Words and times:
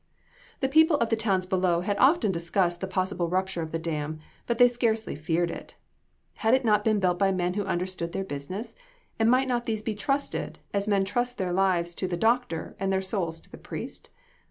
The 0.61 0.67
people 0.67 0.97
of 0.97 1.09
the 1.09 1.15
towns 1.15 1.45
below 1.45 1.81
had 1.81 1.95
often 1.99 2.31
discussed 2.31 2.81
the 2.81 2.87
possible 2.87 3.29
rupture 3.29 3.61
of 3.61 3.71
the 3.71 3.77
dam, 3.77 4.17
but 4.47 4.57
they 4.57 4.67
scarcely 4.67 5.13
feared 5.13 5.51
it. 5.51 5.75
Had 6.37 6.55
it 6.55 6.65
not 6.65 6.83
been 6.83 6.99
built 6.99 7.19
by 7.19 7.31
men 7.31 7.53
who 7.53 7.61
understood 7.65 8.11
their 8.11 8.23
business; 8.23 8.73
and 9.19 9.29
might 9.29 9.47
not 9.47 9.67
these 9.67 9.83
be 9.83 9.93
trusted, 9.93 10.57
as 10.73 10.87
men 10.87 11.05
trust 11.05 11.37
their 11.37 11.53
lives 11.53 11.93
to 11.93 12.07
the 12.07 12.17
doctor 12.17 12.75
and 12.79 12.91
their 12.91 12.99
souls 12.99 13.39
to 13.41 13.49
the 13.51 13.59
priest? 13.59 14.09